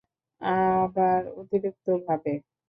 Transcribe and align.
আবার 0.41 1.21
অতিরিক্ত 1.41 1.85
ভাবে। 2.05 2.33